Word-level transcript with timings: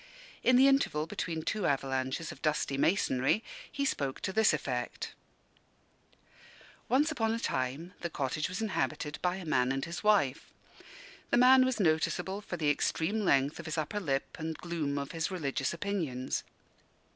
In 0.41 0.55
the 0.55 0.67
interval 0.67 1.05
between 1.05 1.43
two 1.43 1.67
avalanches 1.67 2.31
of 2.31 2.41
dusty 2.41 2.75
masonry, 2.75 3.43
he 3.71 3.85
spoke 3.85 4.19
to 4.21 4.33
this 4.33 4.51
effect: 4.51 5.13
Once 6.89 7.11
upon 7.11 7.35
a 7.35 7.39
time 7.39 7.93
the 8.01 8.09
cottage 8.09 8.49
was 8.49 8.63
inhabited 8.63 9.19
by 9.21 9.35
a 9.35 9.45
man 9.45 9.71
and 9.71 9.85
his 9.85 10.03
wife. 10.03 10.51
The 11.29 11.37
man 11.37 11.65
was 11.65 11.79
noticeable 11.79 12.41
for 12.41 12.57
the 12.57 12.71
extreme 12.71 13.19
length 13.19 13.59
of 13.59 13.67
his 13.67 13.77
upper 13.77 13.99
lip 13.99 14.37
and 14.39 14.57
gloom 14.57 14.97
of 14.97 15.11
his 15.11 15.29
religious 15.29 15.71
opinions. 15.71 16.43